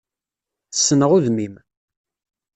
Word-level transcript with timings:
Ssneɣ 0.71 1.11
udem-im. 1.17 1.55